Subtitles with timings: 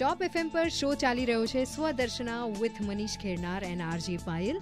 [0.00, 4.60] Top FM પર show ચાલી રહ્યો છે Swadarshana with Manish Khernar and RJ Payal.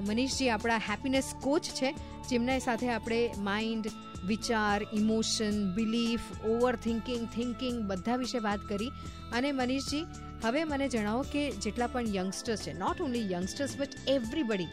[0.00, 1.94] Manishji, આપણા હેપીનેસ કોચ છે.
[2.28, 3.88] જેમના સાથે આપણે માઇન્ડ
[4.26, 8.92] વિચાર emotion belief over thinking thinking બધા વિશે વાત કરી.
[9.32, 10.04] અને મનીષજી,
[10.44, 14.68] હવે મને જણાવો કે જેટલા પણ યંગસ્ટર્સ છે not only youngsters but everybody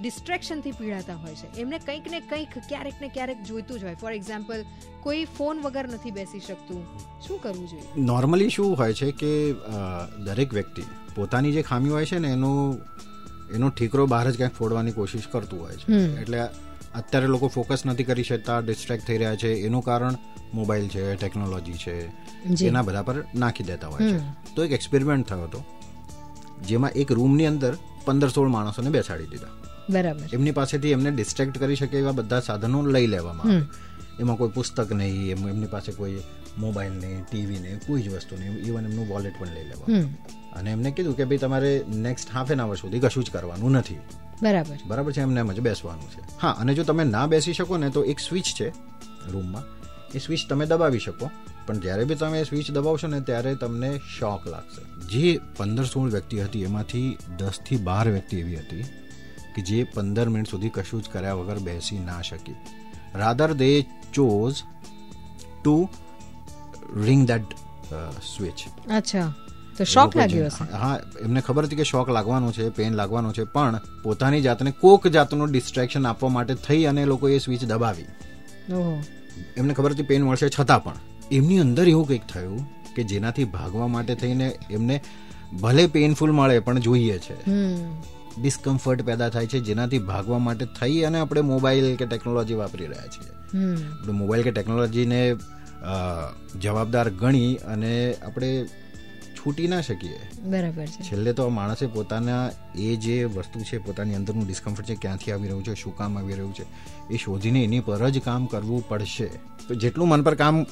[0.00, 1.48] ડિસ્ટ્રેક્શનથી પીડાતા હોય છે.
[1.60, 3.96] એમને કંઈક ને કંઈક ક્યારેક ને ક્યારેક જોઈતું જ હોય.
[4.00, 4.64] ફોર એક્ઝામ્પલ
[5.02, 6.80] કોઈ ફોન વગર નથી બેસી શકતું.
[7.26, 7.88] શું કરવું જોઈએ?
[8.02, 9.32] નોર્મલી શું હોય છે કે
[10.24, 10.84] દરેક વ્યક્તિ
[11.16, 12.52] પોતાની જે ખામી હોય છે ને એનો
[13.54, 15.98] એનો ઠીકરો બહાર જ ક્યાંક ફોડવાની કોશિશ કરતું હોય છે.
[16.20, 16.38] એટલે
[16.94, 19.50] અત્યારે લોકો ફોકસ નથી કરી શકતા ડિસ્ટ્રેક્ટ થઈ રહ્યા છે.
[19.66, 20.16] એનું કારણ
[20.54, 21.96] મોબાઈલ છે ટેકનોલોજી છે.
[22.66, 24.18] એના બધા પર નાખી દેતા હોય છે.
[24.56, 25.60] તો એક એક્સપેરિમેન્ટ થયો હતો
[26.68, 27.72] જેમાં એક રૂમની અંદર
[28.04, 29.54] પંદર સોળ માણસોને બેસાડી દીધા.
[29.90, 30.20] બરાબર.
[30.32, 33.62] એમની પાસેથી એમને ડિસ્ટ્રેક્ટ કરી શકે એવા બધા સાધનો લઈ લેવામાં આવે.
[34.20, 36.20] એમાં કોઈ પુસ્તક નહીં એમ- એમની પાસે કોઈ
[36.58, 39.84] મોબાઈલ નહીં ટીવી નહીં કોઈ જ વસ્તુ નહીં ઇવન એમનું વોલેટ પણ લઈ લેવા
[40.52, 43.94] અને એમને કીધું કે ભાઈ તમારે નેક્સ્ટ હાફ એન આવર સુધી કશું જ કરવાનું નથી.
[44.42, 44.76] બરાબર.
[44.86, 46.20] બરાબર છે એમને એમ જ બેસવાનું છે.
[46.42, 48.68] હા અને જો તમે ના બેસી શકો ને તો એક સ્વિચ છે
[49.30, 49.62] રૂમમાં
[50.14, 51.30] એ સ્વિચ તમે દબાવી શકો
[51.66, 55.08] પણ જ્યારે બી તમે સ્વિચ દબાવશો ને ત્યારે તમને શોક લાગશે.
[55.08, 58.84] જે પંદર સોળ વ્યક્તિ હતી એમાંથી દસથી બાર વ્યક્તિ એવી હતી
[59.54, 62.56] કે જે પંદર મિનિટ સુધી કશું જ કર્યા વગર બેસી ના શકી.
[63.14, 63.70] Rather they
[64.14, 64.58] chose
[65.64, 65.76] to
[67.04, 67.54] ring that
[68.26, 68.58] switch
[68.90, 69.28] અચ્છા.
[69.78, 70.64] તો શોખ લાગ્યો હશે.
[70.72, 75.08] હા એમને ખબર હતી કે શોક લાગવાનો છે પેન લાગવાનો છે પણ પોતાની જાતને કોક
[75.08, 78.10] જાતનું ડિસ્ટ્રેક્શન આપવા માટે થઈ અને લોકો એ સ્વિચ દબાવી.
[79.56, 80.98] એમને ખબર હતી પેન મળશે છતાં પણ.
[81.32, 82.60] એમની અંદર એવું કંઈક થયું
[82.94, 84.96] કે જેનાથી ભાગવા માટે થઈને એમને
[85.60, 87.36] ભલે પેનફુલ મળે પણ જોઈએ છે.
[88.38, 93.06] ડિસ્કમ્ફર્ટ પેદા થાય છે જેનાથી ભાગવા માટે થઈ અને આપણે મોબાઈલ કે ટેકનોલોજી વાપરી રહ્યા
[93.06, 93.32] છીએ.
[93.90, 95.20] આપણે મોબાઈલ કે ટેકનોલોજીને
[96.62, 97.92] જવાબદાર ગણી અને
[98.26, 98.50] આપણે
[99.36, 100.18] છૂટી ના શકીએ.
[100.42, 101.02] બરાબર છે.
[101.02, 102.44] છેલ્લે તો માણસે પોતાના
[102.78, 106.34] એ જે વસ્તુ છે પોતાની અંદરનું ડિસ્કમ્ફર્ટ છે ક્યાંથી આવી રહ્યું છે શું કામ આવી
[106.34, 106.64] રહ્યું છે
[107.10, 109.28] એ શોધીને એની પર જ કામ કરવું પડશે.
[109.68, 110.64] તો જેટલું મન પર કામ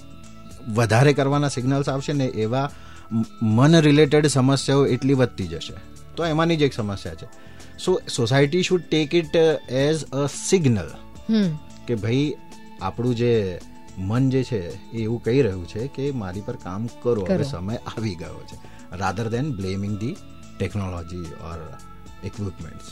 [0.75, 2.67] વધારે કરવાના સિગ્નલ્સ આવશે ને એવા
[3.43, 5.75] મન રિલેટેડ સમસ્યાઓ એટલી વધતી જશે.
[6.17, 7.27] તો એમાંની જ એક સમસ્યા છે.
[7.85, 9.37] So society should take it
[9.71, 10.91] as a signal
[11.87, 12.35] કે ભાઈ
[12.83, 13.61] આપણું જે
[13.99, 17.77] મન જે છે એ એવું કહી રહ્યું છે કે મારી પર કામ કરો હવે સમય
[17.77, 18.73] આવી ગયો છે.
[18.97, 20.17] Rather than blaming the
[20.59, 21.61] technology or
[22.25, 22.87] equipments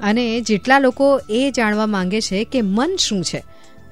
[0.00, 3.44] અને જેટલા લોકો એ જાણવા માંગે છે કે મન શું છે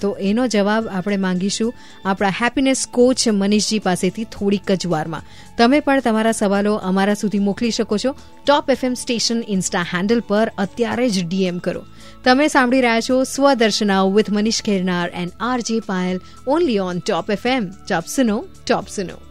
[0.03, 1.73] તો એનો જવાબ આપણે માંગીશું
[2.05, 5.29] આપણા હેપીનેસ કોચ મનીષજી પાસેથી થોડીક જ વારમાં.
[5.59, 8.15] તમે પણ તમારા સવાલો અમારા સુધી મોકલી શકો છો.
[8.47, 11.83] Top FM station insta handle પર અત્યારે જ ડીએમ કરો.
[12.25, 17.71] તમે સાંભળી રહ્યા છો Swadarshana with Manish Khernar and R Payal only on top FM
[17.89, 19.23] top સુનો top સુનો